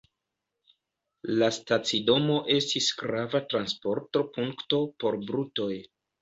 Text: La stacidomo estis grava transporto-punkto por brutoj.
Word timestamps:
La 1.43 1.49
stacidomo 1.57 2.37
estis 2.55 2.87
grava 3.03 3.43
transporto-punkto 3.53 4.81
por 5.05 5.21
brutoj. 5.29 5.71